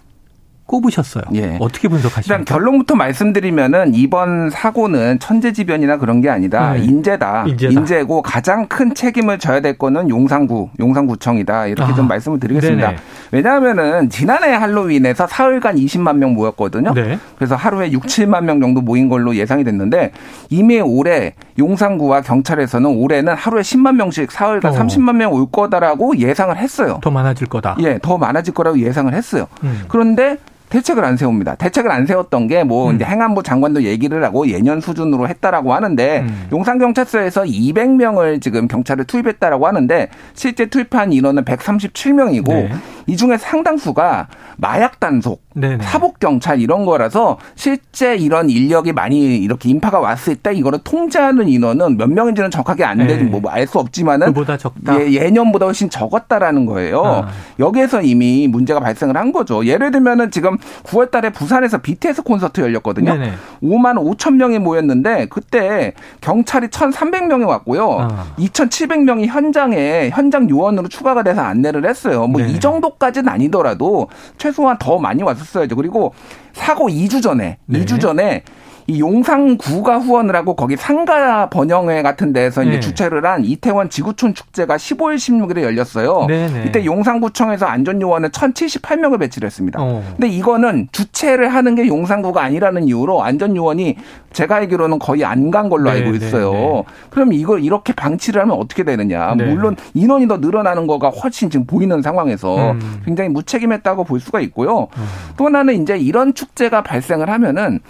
꼽으셨어요. 0.70 1.24
예. 1.34 1.56
어떻게 1.58 1.88
분석하십니까? 1.88 2.34
일단 2.40 2.44
결론부터 2.44 2.94
말씀드리면은 2.94 3.94
이번 3.94 4.50
사고는 4.50 5.18
천재지변이나 5.18 5.96
그런 5.96 6.20
게 6.20 6.30
아니다. 6.30 6.74
네. 6.74 6.84
인재다. 6.84 7.46
인재다. 7.48 7.72
인재고 7.72 8.22
가장 8.22 8.66
큰 8.68 8.94
책임을 8.94 9.38
져야 9.40 9.60
될 9.60 9.76
거는 9.76 10.08
용산구, 10.08 10.70
용산구청이다. 10.78 11.66
이렇게 11.66 11.92
아. 11.92 11.94
좀 11.96 12.06
말씀을 12.06 12.38
드리겠습니다. 12.38 12.88
네네. 12.88 12.98
왜냐하면은 13.32 14.10
지난해 14.10 14.52
할로윈에서 14.52 15.26
사흘간 15.26 15.74
20만 15.76 16.16
명 16.16 16.34
모였거든요. 16.34 16.94
네. 16.94 17.18
그래서 17.36 17.56
하루에 17.56 17.90
6, 17.90 18.04
7만 18.04 18.44
명 18.44 18.60
정도 18.60 18.80
모인 18.80 19.08
걸로 19.08 19.34
예상이 19.34 19.64
됐는데 19.64 20.12
이미 20.50 20.80
올해 20.80 21.34
용산구와 21.58 22.20
경찰에서는 22.22 22.88
올해는 22.88 23.34
하루에 23.34 23.62
10만 23.62 23.96
명씩 23.96 24.30
사흘간 24.30 24.72
어. 24.72 24.76
30만 24.76 25.16
명 25.16 25.30
올 25.32 25.46
거다라고 25.50 26.16
예상을 26.18 26.56
했어요. 26.56 26.98
더 27.02 27.10
많아질 27.10 27.46
거다. 27.46 27.76
예, 27.80 27.98
더 28.02 28.18
많아질 28.18 28.52
거라고 28.52 28.78
예상을 28.80 29.12
했어요. 29.14 29.46
음. 29.62 29.84
그런데 29.88 30.38
대책을 30.70 31.04
안 31.04 31.16
세웁니다. 31.16 31.56
대책을 31.56 31.90
안 31.90 32.06
세웠던 32.06 32.48
게뭐 32.48 32.90
음. 32.90 32.96
이제 32.96 33.04
행안부 33.04 33.42
장관도 33.42 33.82
얘기를 33.82 34.24
하고 34.24 34.48
예년 34.48 34.80
수준으로 34.80 35.28
했다라고 35.28 35.74
하는데 35.74 36.20
음. 36.20 36.48
용산 36.52 36.78
경찰서에서 36.78 37.42
200명을 37.42 38.40
지금 38.40 38.68
경찰을 38.68 39.04
투입했다라고 39.04 39.66
하는데 39.66 40.08
실제 40.32 40.66
투입한 40.66 41.12
인원은 41.12 41.44
137명이고 41.44 42.48
네. 42.48 42.72
이 43.06 43.16
중에 43.16 43.36
상당수가 43.36 44.28
마약 44.56 45.00
단속, 45.00 45.42
네네. 45.54 45.85
사복 45.85 46.19
경찰 46.21 46.61
이런 46.61 46.85
거라서 46.85 47.38
실제 47.54 48.16
이런 48.16 48.50
인력이 48.50 48.92
많이 48.92 49.37
이렇게 49.38 49.69
인파가 49.69 49.99
왔을 50.00 50.37
때 50.37 50.52
이거를 50.54 50.80
통제하는 50.85 51.49
인원은 51.49 51.97
몇 51.97 52.09
명인지는 52.11 52.50
정확하게 52.50 52.85
안 52.85 52.99
되지 52.99 53.25
네. 53.25 53.30
뭐알 53.30 53.66
수 53.66 53.78
없지만은 53.78 54.28
그보다 54.28 54.57
적다. 54.57 55.00
예, 55.00 55.11
예년보다 55.12 55.66
훨씬 55.66 55.88
적었다라는 55.90 56.66
거예요. 56.66 57.02
아. 57.04 57.28
여기에서 57.59 58.02
이미 58.02 58.49
문제가 58.49 58.80
발생을 58.80 59.16
한 59.16 59.33
거죠. 59.33 59.64
예를 59.64 59.90
들면은 59.90 60.30
지금 60.30 60.59
9월 60.85 61.11
달에 61.11 61.30
부산에서 61.30 61.78
BTS 61.78 62.23
콘서트 62.23 62.61
열렸거든요. 62.61 63.14
네네. 63.14 63.33
5만 63.62 63.97
5천 64.16 64.35
명이 64.35 64.59
모였는데 64.59 65.26
그때 65.30 65.95
경찰이 66.21 66.69
1,300명이 66.69 67.47
왔고요. 67.47 67.99
아. 68.00 68.26
2,700명이 68.38 69.26
현장에 69.26 70.11
현장 70.12 70.49
요원으로 70.50 70.88
추가가 70.88 71.23
돼서 71.23 71.40
안내를 71.42 71.88
했어요. 71.88 72.26
뭐 72.26 72.40
이 72.40 72.59
정도 72.59 72.80
정도까지는 72.80 73.28
아니더라도 73.28 74.09
최소한 74.38 74.76
더 74.78 74.99
많이 74.99 75.23
왔 75.23 75.37
었어야죠. 75.40 75.76
그리고 75.76 76.14
사고 76.52 76.88
2주 76.88 77.23
전에 77.23 77.59
네. 77.66 77.80
2주 77.80 78.00
전에 78.00 78.42
이 78.87 79.00
용산구가 79.00 79.99
후원을 79.99 80.34
하고 80.34 80.56
거기 80.56 80.76
상가 80.76 81.50
번영회 81.50 82.02
같은 82.02 82.32
데서 82.32 82.62
네. 82.62 82.70
이제 82.70 82.80
주최를 82.80 83.25
한 83.26 83.44
이태원 83.44 83.90
지구촌 83.90 84.34
축제가 84.34 84.76
15일 84.76 85.16
16일에 85.16 85.62
열렸어요. 85.62 86.26
네네. 86.26 86.52
네. 86.52 86.64
이때 86.66 86.84
용산구청에서 86.84 87.66
안전요원을 87.66 88.30
1,078명을 88.30 89.18
배치를 89.20 89.46
했습니다. 89.46 89.78
어. 89.82 90.02
근데 90.12 90.28
이거는 90.28 90.88
주최를 90.92 91.52
하는 91.52 91.75
게 91.75 91.87
용산구가 91.87 92.42
아니라는 92.42 92.84
이유로 92.84 93.22
안전요원이 93.22 93.96
제가 94.32 94.56
알기로는 94.56 94.99
거의 95.00 95.25
안 95.25 95.50
간 95.50 95.68
걸로 95.68 95.90
네 95.90 95.99
알고 95.99 96.12
네, 96.12 96.16
있어요. 96.26 96.52
네 96.52 96.84
그럼 97.10 97.32
이걸 97.32 97.62
이렇게 97.64 97.92
방치를 97.92 98.40
하면 98.42 98.56
어떻게 98.56 98.84
되느냐. 98.84 99.34
네 99.34 99.44
물론 99.44 99.76
인원이 99.94 100.28
더 100.28 100.37
늘어나는 100.37 100.87
거가 100.87 101.08
훨씬 101.08 101.50
지금 101.50 101.66
보이는 101.66 102.00
상황에서 102.02 102.72
음. 102.72 103.02
굉장히 103.04 103.30
무책임했다고 103.30 104.04
볼 104.04 104.20
수가 104.20 104.40
있고요. 104.40 104.88
음. 104.96 105.04
또 105.37 105.46
하나는 105.46 105.82
이제 105.82 105.99
이런 105.99 106.34
축제가 106.34 106.82
발생을 106.82 107.28
하면은 107.30 107.80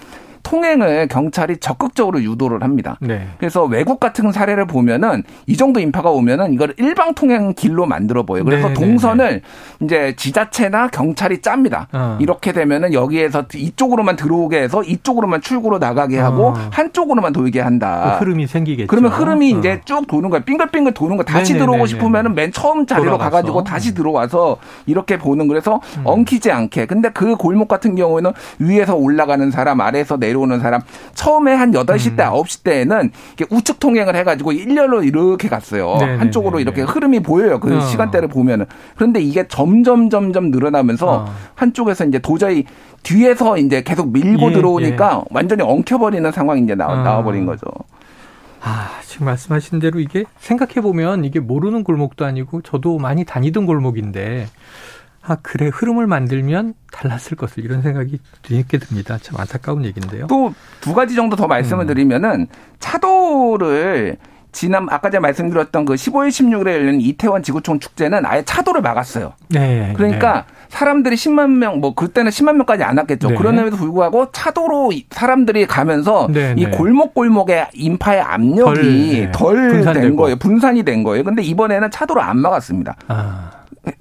통행을 0.50 1.06
경찰이 1.06 1.58
적극적으로 1.58 2.20
유도를 2.22 2.64
합니다. 2.64 2.96
네. 3.00 3.28
그래서 3.38 3.64
외국 3.64 4.00
같은 4.00 4.32
사례를 4.32 4.66
보면은 4.66 5.22
이 5.46 5.56
정도 5.56 5.78
인파가 5.78 6.10
오면은 6.10 6.52
이걸 6.52 6.74
일방 6.76 7.14
통행 7.14 7.54
길로 7.54 7.86
만들어 7.86 8.24
보여요. 8.24 8.44
그래서 8.44 8.66
네, 8.66 8.74
네 8.74 8.80
동선을 8.80 9.42
네, 9.78 9.84
이제 9.84 10.14
지자체나 10.16 10.88
경찰이 10.88 11.40
짭니다. 11.40 11.86
어. 11.92 12.18
이렇게 12.20 12.50
되면은 12.50 12.92
여기에서 12.92 13.44
이쪽으로만 13.54 14.16
들어오게 14.16 14.60
해서 14.60 14.82
이쪽으로만 14.82 15.40
출구로 15.40 15.78
나가게 15.78 16.18
하고 16.18 16.48
어. 16.48 16.54
한쪽으로만 16.72 17.32
돌게 17.32 17.60
한다. 17.60 18.16
그 18.18 18.24
흐름이 18.24 18.48
생기겠죠. 18.48 18.88
그러면 18.88 19.12
흐름이 19.12 19.54
어. 19.54 19.58
이제 19.58 19.80
쭉 19.84 20.04
도는 20.08 20.30
거예요. 20.30 20.42
빙글빙글 20.42 20.94
도는 20.94 21.16
거 21.16 21.22
다시 21.22 21.52
네네네네. 21.52 21.64
들어오고 21.64 21.86
싶으면은 21.86 22.34
맨 22.34 22.50
처음 22.50 22.86
자리로 22.86 23.12
돌아가서. 23.12 23.30
가가지고 23.30 23.62
다시 23.62 23.94
들어와서 23.94 24.56
이렇게 24.86 25.16
보는 25.16 25.46
그래서 25.46 25.80
음. 25.98 26.02
엉키지 26.04 26.50
않게. 26.50 26.86
근데 26.86 27.08
그 27.10 27.36
골목 27.36 27.68
같은 27.68 27.94
경우에는 27.94 28.32
위에서 28.58 28.96
올라가는 28.96 29.48
사람 29.52 29.80
아래에서 29.80 30.16
내려 30.16 30.39
내려오는 30.40 30.60
사람 30.60 30.80
처음에 31.14 31.54
한 31.54 31.72
8시 31.72 32.16
때, 32.16 32.24
음. 32.24 32.30
9시 32.30 32.62
때에는 32.64 33.10
우측 33.50 33.78
통행을 33.78 34.16
해가지고 34.16 34.52
일렬로 34.52 35.02
이렇게 35.02 35.48
갔어요. 35.48 35.96
네네네네. 35.98 36.18
한쪽으로 36.18 36.60
이렇게 36.60 36.82
흐름이 36.82 37.20
보여요. 37.20 37.60
그 37.60 37.76
어. 37.76 37.80
시간대를 37.80 38.28
보면은. 38.28 38.66
그런데 38.96 39.20
이게 39.20 39.46
점점 39.46 40.10
점점 40.10 40.50
늘어나면서 40.50 41.06
어. 41.06 41.34
한쪽에서 41.54 42.06
이제 42.06 42.18
도저히 42.18 42.64
뒤에서 43.02 43.58
이제 43.58 43.82
계속 43.82 44.12
밀고 44.12 44.50
예, 44.50 44.54
들어오니까 44.54 45.22
예. 45.24 45.28
완전히 45.30 45.62
엉켜버리는 45.62 46.30
상황이 46.32 46.62
이제 46.62 46.74
나와, 46.74 46.94
어. 46.94 47.02
나와버린 47.02 47.46
거죠. 47.46 47.66
아, 48.62 48.90
지금 49.06 49.26
말씀하신 49.26 49.78
대로 49.78 50.00
이게 50.00 50.24
생각해보면 50.38 51.24
이게 51.24 51.40
모르는 51.40 51.82
골목도 51.82 52.26
아니고 52.26 52.60
저도 52.60 52.98
많이 52.98 53.24
다니던 53.24 53.64
골목인데 53.64 54.48
아, 55.22 55.36
그래, 55.42 55.70
흐름을 55.72 56.06
만들면 56.06 56.74
달랐을 56.92 57.36
것을 57.36 57.64
이런 57.64 57.82
생각이 57.82 58.18
드게 58.42 58.78
듭니다. 58.78 59.18
참 59.20 59.38
안타까운 59.38 59.84
얘기인데요. 59.84 60.26
또 60.26 60.52
두 60.80 60.94
가지 60.94 61.14
정도 61.14 61.36
더 61.36 61.46
말씀을 61.46 61.84
음. 61.84 61.86
드리면은 61.86 62.46
차도를 62.78 64.16
지난 64.52 64.88
아까 64.90 65.10
제가 65.10 65.20
말씀드렸던 65.20 65.84
그 65.84 65.94
15일 65.94 66.28
16일에 66.28 66.70
열린 66.72 67.00
이태원 67.00 67.42
지구촌 67.42 67.78
축제는 67.78 68.26
아예 68.26 68.42
차도를 68.42 68.80
막았어요. 68.80 69.34
네. 69.48 69.92
그러니까 69.96 70.32
네. 70.48 70.54
사람들이 70.70 71.14
10만 71.14 71.50
명, 71.50 71.78
뭐 71.78 71.94
그때는 71.94 72.30
10만 72.32 72.54
명까지 72.56 72.82
안 72.82 72.98
왔겠죠. 72.98 73.28
네. 73.30 73.34
그런데도 73.36 73.76
불구하고 73.76 74.32
차도로 74.32 74.90
사람들이 75.10 75.66
가면서 75.66 76.28
네, 76.32 76.54
이 76.56 76.64
네. 76.64 76.70
골목 76.70 77.14
골목의 77.14 77.68
인파의 77.74 78.20
압력이 78.22 79.28
덜된 79.32 79.92
네. 79.92 80.16
거예요. 80.16 80.36
분산이 80.36 80.82
된 80.82 81.04
거예요. 81.04 81.22
근데 81.22 81.42
이번에는 81.42 81.90
차도를 81.90 82.20
안 82.20 82.38
막았습니다. 82.38 82.96
아. 83.06 83.50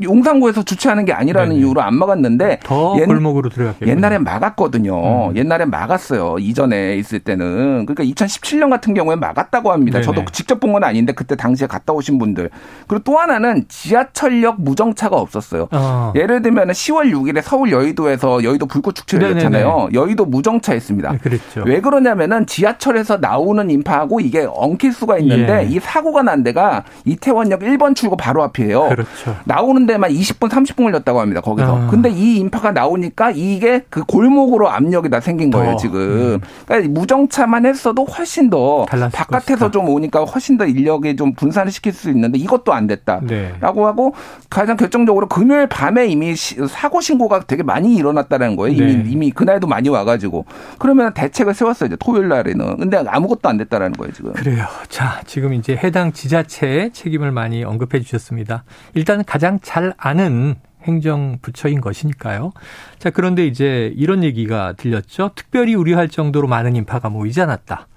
용산구에서 0.02 0.64
주최하는 0.64 1.06
게 1.06 1.14
아니라는 1.14 1.50
네네. 1.50 1.60
이유로 1.62 1.82
안 1.82 1.96
막았는데 1.96 2.60
더 2.64 2.96
옛, 3.00 3.06
골목으로 3.06 3.50
들어갔겠요 3.50 3.90
옛날엔 3.90 4.24
막았거든요. 4.24 5.30
음. 5.32 5.36
옛날엔 5.38 5.70
막았어요. 5.70 6.38
이전에 6.40 6.96
있을 6.96 7.20
때는 7.20 7.86
그러니까 7.86 8.04
2017년 8.04 8.70
같은 8.70 8.94
경우에 8.94 9.16
막았다고 9.16 9.72
합니다. 9.72 10.00
네네. 10.00 10.06
저도 10.06 10.26
직접 10.32 10.60
본 10.60 10.70
건 10.70 10.84
아닌데 10.84 11.14
그때 11.14 11.36
당시에 11.36 11.66
갔다 11.66 11.94
오신 11.94 12.20
분들 12.20 12.52
그리고 12.88 13.04
또 13.04 13.18
하나는 13.18 13.66
지하철역 13.68 14.62
무정차가 14.62 15.16
없었어요. 15.18 15.68
어. 15.72 16.14
예를 16.16 16.44
들면 16.44 16.68
10월 16.70 17.12
6일에 17.12 17.42
서울 17.42 17.72
여의도에서 17.72 18.44
여의도 18.44 18.68
불꽃 18.68 18.94
축제를 18.94 19.36
했잖아요. 19.36 19.90
여의도 19.94 20.26
무정차 20.26 20.74
했습니다. 20.74 21.12
네, 21.14 21.18
그랬죠. 21.18 21.64
왜 21.66 21.82
그러냐면은 21.82 22.46
지하철에서 22.46 23.18
나오는 23.18 23.68
인파하고 23.70 24.20
이게 24.20 24.48
엉킬 24.48 24.94
수가 24.94 25.18
있는데 25.18 25.64
예. 25.64 25.68
이 25.68 25.80
사고가 25.80 26.22
난 26.22 26.44
데가 26.44 26.84
이태원역 27.06 27.62
1번 27.62 27.96
출구 27.96 28.16
바로 28.16 28.44
앞이에요. 28.44 28.90
그렇죠. 28.90 29.36
나오는 29.46 29.88
데만 29.90 30.12
20분, 30.12 30.50
30분 30.50 30.84
걸렸다고 30.84 31.20
합니다. 31.20 31.42
거기서. 31.42 31.76
아. 31.76 31.88
근데 31.88 32.10
이 32.10 32.38
인파가 32.38 32.72
나오니까 32.72 33.32
이게 33.32 33.84
그 33.90 34.04
골목으로 34.04 34.70
압력이 34.70 35.10
다 35.10 35.20
생긴 35.20 35.50
거예요, 35.52 35.74
어. 35.74 35.78
지금. 35.78 36.00
음. 36.00 36.40
그러니까 36.66 36.92
무정차만 36.92 37.66
했어도 37.66 38.06
훨씬 38.06 38.50
더 38.50 38.86
바깥에서. 38.86 39.70
좀 39.72 39.88
오니까 39.90 40.24
훨씬 40.24 40.58
더 40.58 40.66
인력이 40.66 41.16
좀 41.16 41.34
분산을 41.34 41.72
시킬 41.72 41.94
수 41.94 42.10
있는데 42.10 42.40
이것도 42.40 42.74
안 42.74 42.88
됐다라고 42.88 43.28
네. 43.28 43.54
하고 43.62 44.14
가장 44.50 44.78
결정적으로 44.78 45.28
금요일 45.28 45.68
밤에 45.68 46.08
이미 46.08 46.36
사고 46.36 47.02
신고가 47.02 47.42
되게 47.42 47.64
많이 47.64 47.96
일어났다는 47.96 48.56
거예요. 48.56 48.76
이미 48.76 48.96
네. 48.96 49.04
이미 49.08 49.32
그날도 49.32 49.68
많이 49.68 49.90
와가지고 49.90 50.46
그러면 50.78 51.14
대책을 51.14 51.54
세웠어요. 51.54 51.88
이제 51.88 51.98
토요일 52.00 52.30
날에는. 52.30 52.78
근데 52.78 53.04
아무것도 53.06 53.48
안 53.48 53.58
됐다라는 53.58 53.94
거예요, 53.98 54.14
지금. 54.14 54.34
그래요. 54.34 54.66
자, 54.88 55.22
지금 55.26 55.54
이제 55.54 55.76
해당 55.76 56.12
지자체의 56.12 56.92
책임을 56.92 57.32
많이 57.32 57.64
언급해 57.64 58.02
주셨습니다. 58.02 58.64
일단 58.96 59.24
가장 59.24 59.60
잘 59.80 59.94
아는 59.98 60.56
행정부처인 60.84 61.80
것이니까요. 61.80 62.52
자, 63.00 63.10
그런데 63.10 63.48
이제 63.48 63.94
이런 63.96 64.26
얘기가 64.26 64.74
들렸죠. 64.74 65.32
특별히 65.36 65.74
우려할 65.74 66.10
정도로 66.10 66.48
많은 66.50 66.76
인파가 66.76 67.10
모이지 67.10 67.42
않았다. 67.42 67.88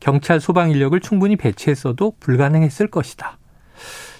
경찰 0.00 0.38
소방 0.38 0.70
인력을 0.70 0.98
충분히 1.00 1.36
배치했어도 1.36 2.14
불가능했을 2.20 2.88
것이다. 2.88 3.38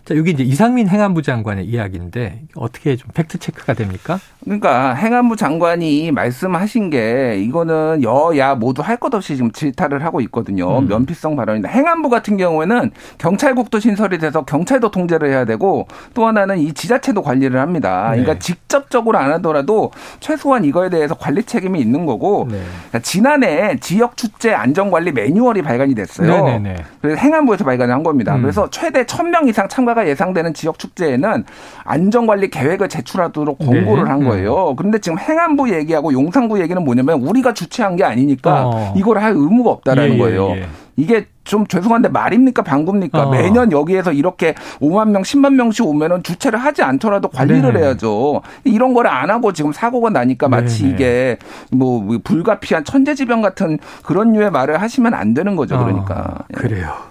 자, 0.05 0.17
여기 0.17 0.31
이제 0.31 0.43
이상민 0.43 0.89
행안부 0.89 1.23
장관의 1.23 1.67
이야기인데 1.67 2.43
어떻게 2.55 2.97
좀 2.97 3.11
팩트 3.15 3.39
체크가 3.39 3.75
됩니까? 3.75 4.19
그러니까 4.43 4.95
행안부 4.95 5.37
장관이 5.37 6.11
말씀하신 6.13 6.91
게 6.91 7.37
이거는 7.39 8.03
여야 8.03 8.55
모두 8.55 8.83
할 8.83 9.01
것 9.01 9.15
없이 9.15 9.35
지금 9.37 9.51
질타를 9.51 10.05
하고 10.05 10.21
있거든요. 10.23 10.79
음. 10.81 10.89
면피성 10.89 11.35
발언인데 11.37 11.69
행안부 11.71 12.11
같은 12.11 12.37
경우에는 12.37 12.91
경찰국도 13.17 13.81
신설이 13.81 14.19
돼서 14.19 14.43
경찰도 14.45 14.91
통제를 14.91 15.31
해야 15.31 15.45
되고 15.47 15.87
또 16.13 16.27
하나는 16.27 16.59
이 16.59 16.73
지자체도 16.75 17.23
관리를 17.23 17.59
합니다. 17.61 18.09
그러니까 18.11 18.35
네. 18.35 18.39
직접적으로 18.39 19.17
안 19.19 19.33
하더라도 19.33 19.91
최소한 20.21 20.65
이거에 20.67 20.91
대해서 20.91 21.15
관리 21.15 21.43
책임이 21.43 21.81
있는 21.81 22.05
거고 22.05 22.47
네. 22.51 22.59
그러니까 22.89 22.99
지난해 22.99 23.79
지역 23.81 24.17
축제 24.19 24.53
안전관리 24.53 25.13
매뉴얼이 25.13 25.63
발간이 25.63 25.95
됐어요. 25.95 26.45
네네네. 26.45 26.77
그래서 27.01 27.21
행안부에서 27.21 27.65
발간을 27.65 27.95
한 27.95 28.03
겁니다. 28.03 28.35
음. 28.37 28.43
그래서 28.43 28.69
최대 28.71 29.05
1000명 29.05 29.49
이상 29.49 29.67
참가 29.69 29.90
폐가가 29.91 30.09
예상되는 30.09 30.55
지역 30.55 30.79
축제에는 30.79 31.45
안전관리 31.85 32.51
계획을 32.51 32.89
제출하도록 32.89 33.59
권고를 33.59 34.05
네. 34.05 34.11
한 34.11 34.25
거예요. 34.25 34.75
그런데 34.77 34.99
지금 34.99 35.19
행안부 35.19 35.73
얘기하고 35.73 36.13
용산구 36.13 36.61
얘기는 36.61 36.83
뭐냐면 36.83 37.21
우리가 37.21 37.53
주최한 37.55 37.97
게 37.97 38.05
아니니까 38.05 38.67
어. 38.67 38.95
이걸 38.97 39.19
할 39.19 39.33
의무가 39.33 39.71
없다라는 39.71 40.13
예, 40.13 40.15
예 40.15 40.19
거예요. 40.19 40.51
예, 40.51 40.61
예. 40.63 40.67
이게 40.97 41.27
좀 41.45 41.67
죄송한데 41.67 42.11
말입니까 42.11 42.63
방구입니까? 42.63 43.29
어. 43.29 43.31
매년 43.31 43.73
여기에서 43.73 44.13
이렇게 44.13 44.55
5만 44.81 45.11
명, 45.11 45.23
10만 45.23 45.55
명씩 45.55 45.87
오면은 45.87 46.23
주최를 46.23 46.59
하지 46.59 46.83
않더라도 46.83 47.29
관리를 47.29 47.73
네 47.73 47.81
해야죠. 47.81 48.43
이런 48.65 48.93
거를 48.93 49.11
안 49.11 49.31
하고 49.31 49.53
지금 49.53 49.73
사고가 49.73 50.11
나니까 50.11 50.49
마치 50.49 50.85
네 50.85 50.91
이게 50.91 51.39
뭐 51.73 52.19
불가피한 52.23 52.85
천재지변 52.85 53.41
같은 53.41 53.79
그런 54.03 54.33
류의 54.33 54.51
말을 54.51 54.81
하시면 54.81 55.15
안 55.15 55.33
되는 55.33 55.57
거죠. 55.57 55.79
그러니까. 55.79 56.35
어. 56.41 56.45
그래요. 56.55 57.11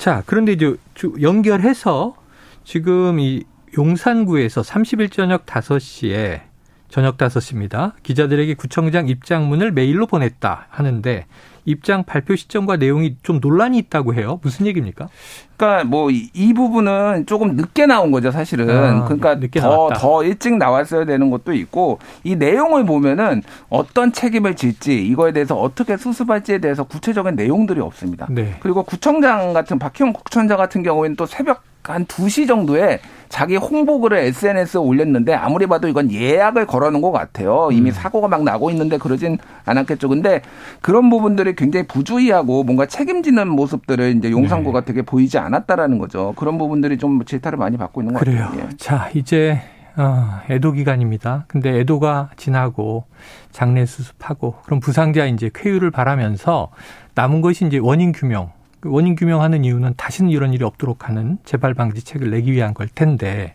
자, 0.00 0.22
그런데 0.24 0.52
이제 0.52 0.74
연결해서 1.20 2.14
지금 2.64 3.18
이 3.18 3.44
용산구에서 3.76 4.62
30일 4.62 5.12
저녁 5.12 5.46
5시에 5.46 6.49
저녁 6.90 7.16
5시입니다. 7.16 7.92
기자들에게 8.02 8.54
구청장 8.54 9.08
입장문을 9.08 9.70
메일로 9.72 10.06
보냈다 10.06 10.66
하는데 10.70 11.26
입장 11.66 12.04
발표 12.04 12.34
시점과 12.34 12.76
내용이 12.78 13.16
좀 13.22 13.38
논란이 13.40 13.78
있다고 13.78 14.14
해요. 14.14 14.40
무슨 14.42 14.66
얘기입니까? 14.66 15.08
그러니까 15.56 15.84
뭐 15.88 16.10
이 16.10 16.52
부분은 16.54 17.26
조금 17.26 17.54
늦게 17.54 17.86
나온 17.86 18.10
거죠, 18.10 18.30
사실은. 18.30 18.68
아, 18.70 19.04
그러니까 19.04 19.38
더더 19.38 20.24
일찍 20.24 20.56
나왔어야 20.56 21.04
되는 21.04 21.30
것도 21.30 21.52
있고 21.52 21.98
이 22.24 22.34
내용을 22.34 22.84
보면은 22.86 23.42
어떤 23.68 24.12
책임을 24.12 24.56
질지 24.56 25.06
이거에 25.06 25.32
대해서 25.32 25.54
어떻게 25.54 25.96
수습할지에 25.96 26.58
대해서 26.58 26.82
구체적인 26.82 27.36
내용들이 27.36 27.80
없습니다. 27.80 28.26
네. 28.30 28.56
그리고 28.60 28.82
구청장 28.82 29.52
같은 29.52 29.78
박희영 29.78 30.12
구청장 30.14 30.56
같은 30.56 30.82
경우에는 30.82 31.14
또 31.16 31.26
새벽 31.26 31.62
한 31.82 32.04
2시 32.06 32.46
정도에 32.46 33.00
자기 33.40 33.56
홍보글을 33.56 34.18
SNS에 34.18 34.78
올렸는데 34.78 35.32
아무리 35.32 35.66
봐도 35.66 35.88
이건 35.88 36.12
예약을 36.12 36.66
걸어놓은 36.66 37.00
것 37.00 37.10
같아요. 37.10 37.70
이미 37.72 37.88
음. 37.88 37.94
사고가 37.94 38.28
막 38.28 38.42
나고 38.42 38.70
있는데 38.70 38.98
그러진 38.98 39.38
않았겠죠. 39.64 40.10
근데 40.10 40.42
그런 40.82 41.08
부분들이 41.08 41.56
굉장히 41.56 41.86
부주의하고 41.86 42.64
뭔가 42.64 42.84
책임지는 42.84 43.48
모습들을 43.48 44.14
이제 44.18 44.30
용산구가 44.30 44.80
네. 44.80 44.84
되게 44.84 45.00
보이지 45.00 45.38
않았다라는 45.38 45.96
거죠. 45.96 46.34
그런 46.36 46.58
부분들이 46.58 46.98
좀 46.98 47.24
질타를 47.24 47.56
많이 47.56 47.78
받고 47.78 48.02
있는 48.02 48.12
것 48.12 48.20
그래요. 48.20 48.44
같아요. 48.44 48.68
예. 48.70 48.76
자, 48.76 49.08
이제 49.14 49.58
어, 49.96 50.40
애도 50.50 50.72
기간입니다. 50.72 51.46
근데 51.48 51.80
애도가 51.80 52.32
지나고 52.36 53.06
장례 53.52 53.86
수습하고 53.86 54.56
그럼 54.66 54.80
부상자 54.80 55.24
이제 55.24 55.50
쾌유를 55.54 55.90
바라면서 55.90 56.68
남은 57.14 57.40
것이 57.40 57.64
이제 57.64 57.78
원인 57.78 58.12
규명 58.12 58.50
그 58.50 58.59
원인 58.84 59.14
규명하는 59.16 59.64
이유는 59.64 59.94
다시는 59.96 60.30
이런 60.30 60.52
일이 60.52 60.64
없도록 60.64 61.08
하는 61.08 61.38
재발 61.44 61.74
방지책을 61.74 62.30
내기 62.30 62.52
위한 62.52 62.74
걸 62.74 62.88
텐데 62.88 63.54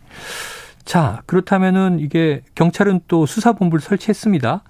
자 0.83 1.23
그렇다면은 1.25 1.99
이게 1.99 2.41
경찰은 2.55 3.01
또 3.07 3.25
수사본부를 3.25 3.81
설치했습니다. 3.81 4.63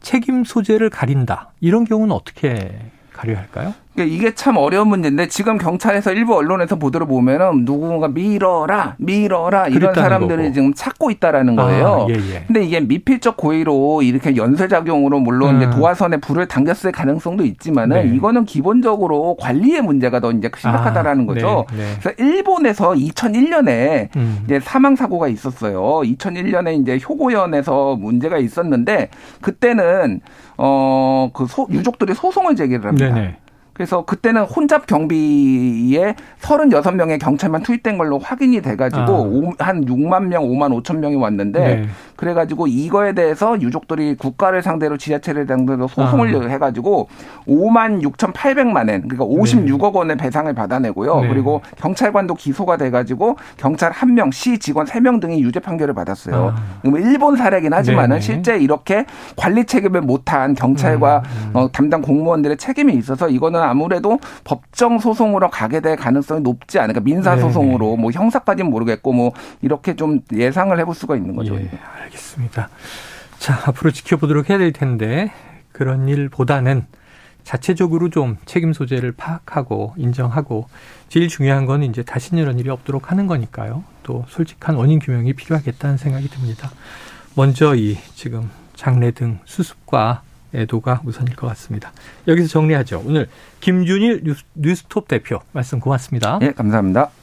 책임 0.00 0.44
소재를 0.44 0.90
가린다 0.90 1.52
이런 1.60 1.84
경우는 1.84 2.14
어떻게 2.14 2.76
가려 3.12 3.36
할까요? 3.36 3.74
그러니까 3.94 4.16
이게 4.16 4.34
참 4.34 4.56
어려운 4.56 4.88
문제인데 4.88 5.28
지금 5.28 5.58
경찰에서 5.58 6.12
일부 6.12 6.34
언론에서 6.34 6.76
보도를 6.76 7.06
보면은 7.06 7.64
누군가 7.64 8.08
밀어라 8.08 8.96
밀어라 8.98 9.68
이런 9.68 9.94
사람들을 9.94 10.44
거고. 10.44 10.54
지금 10.54 10.74
찾고 10.74 11.10
있다라는 11.10 11.58
아, 11.58 11.62
거예요. 11.62 11.86
아, 11.86 12.06
예, 12.08 12.14
예. 12.14 12.44
근데 12.46 12.64
이게 12.64 12.80
미필적 12.80 13.36
고의로 13.36 14.02
이렇게 14.02 14.34
연쇄 14.36 14.66
작용으로 14.68 15.20
물론 15.20 15.56
음. 15.56 15.62
이제 15.62 15.70
도화선에 15.70 16.18
불을 16.18 16.48
당겼을 16.48 16.90
가능성도 16.92 17.44
있지만은 17.44 18.08
네. 18.08 18.16
이거는 18.16 18.46
기본적으로 18.46 19.36
관리의 19.38 19.82
문제가 19.82 20.20
더 20.20 20.32
이제 20.32 20.50
심각하다라는 20.56 21.24
아, 21.24 21.26
거죠. 21.26 21.66
네, 21.72 21.76
네. 21.76 21.84
그래서 22.00 22.10
일본에서 22.18 22.92
2001년에 22.92 24.16
음. 24.16 24.40
이제 24.44 24.58
사망 24.60 24.96
사고가 24.96 25.28
있었어요. 25.28 26.00
2001년에 26.04 26.80
이제 26.80 26.98
효고현에서 27.06 27.96
문제가 27.96 28.38
있었는데 28.38 29.10
그때는 29.42 30.20
어그 30.56 31.46
유족들이 31.70 32.14
소송을 32.14 32.56
제기를 32.56 32.86
합니다. 32.86 33.34
그래서 33.72 34.04
그때는 34.04 34.42
혼잡 34.42 34.86
경비에 34.86 36.14
36명의 36.42 37.18
경찰만 37.18 37.62
투입된 37.62 37.96
걸로 37.96 38.18
확인이 38.18 38.60
돼가지고 38.60 39.54
아. 39.58 39.64
한 39.66 39.84
6만 39.86 40.26
명, 40.26 40.44
5만 40.44 40.82
5천 40.82 40.98
명이 40.98 41.16
왔는데 41.16 41.60
네. 41.60 41.88
그래가지고 42.16 42.66
이거에 42.66 43.14
대해서 43.14 43.60
유족들이 43.60 44.16
국가를 44.16 44.62
상대로 44.62 44.96
지자체를 44.98 45.46
상대로 45.46 45.88
소송을 45.88 46.36
아. 46.36 46.48
해가지고 46.48 47.08
5만 47.48 48.02
6천 48.02 48.32
8백만 48.32 48.90
엔, 48.90 49.08
그러니까 49.08 49.24
56억 49.24 49.94
원의 49.94 50.16
배상을 50.16 50.52
받아내고요. 50.52 51.22
네. 51.22 51.28
그리고 51.28 51.62
경찰관도 51.76 52.34
기소가 52.34 52.76
돼가지고 52.76 53.36
경찰 53.56 53.90
한 53.90 54.14
명, 54.14 54.30
시 54.30 54.58
직원 54.58 54.86
3명 54.86 55.20
등이 55.20 55.42
유죄 55.42 55.60
판결을 55.60 55.94
받았어요. 55.94 56.54
아. 56.54 56.80
일본 56.84 57.36
사례긴 57.36 57.72
하지만은 57.72 58.16
네 58.16 58.20
실제 58.20 58.58
이렇게 58.58 59.06
관리 59.36 59.64
책임을 59.64 60.02
못한 60.02 60.54
경찰과 60.54 61.22
음, 61.24 61.48
음. 61.48 61.56
어, 61.56 61.68
담당 61.72 62.02
공무원들의 62.02 62.58
책임이 62.58 62.94
있어서 62.94 63.28
이거는 63.28 63.61
아무래도 63.62 64.18
법정 64.44 64.98
소송으로 64.98 65.50
가게 65.50 65.80
될 65.80 65.96
가능성이 65.96 66.40
높지 66.40 66.78
않을까. 66.78 67.00
민사 67.00 67.36
소송으로. 67.36 67.96
뭐 67.96 68.10
형사까지는 68.10 68.70
모르겠고 68.70 69.12
뭐 69.12 69.32
이렇게 69.60 69.96
좀 69.96 70.20
예상을 70.32 70.78
해볼 70.78 70.94
수가 70.94 71.16
있는 71.16 71.36
거죠. 71.36 71.56
예, 71.56 71.70
알겠습니다. 72.02 72.68
자, 73.38 73.60
앞으로 73.66 73.90
지켜보도록 73.90 74.50
해야 74.50 74.58
될 74.58 74.72
텐데 74.72 75.32
그런 75.72 76.08
일보다는 76.08 76.86
자체적으로 77.44 78.08
좀 78.08 78.36
책임 78.44 78.72
소재를 78.72 79.12
파악하고 79.12 79.94
인정하고 79.96 80.68
제일 81.08 81.28
중요한 81.28 81.66
건 81.66 81.82
이제 81.82 82.02
다시 82.02 82.36
이런 82.36 82.58
일이 82.58 82.70
없도록 82.70 83.10
하는 83.10 83.26
거니까요. 83.26 83.82
또 84.04 84.24
솔직한 84.28 84.76
원인 84.76 84.98
규명이 85.00 85.32
필요하겠다는 85.32 85.96
생각이 85.96 86.28
듭니다. 86.28 86.70
먼저 87.34 87.74
이 87.74 87.96
지금 88.14 88.48
장례 88.74 89.10
등 89.10 89.40
수습과 89.44 90.22
애도가 90.54 91.02
우선일 91.04 91.36
것 91.36 91.46
같습니다. 91.48 91.92
여기서 92.28 92.48
정리하죠. 92.48 93.02
오늘 93.06 93.28
김준일 93.60 94.22
뉴스, 94.24 94.42
뉴스톱 94.54 95.08
대표 95.08 95.40
말씀 95.52 95.80
고맙습니다. 95.80 96.38
네, 96.40 96.52
감사합니다. 96.52 97.12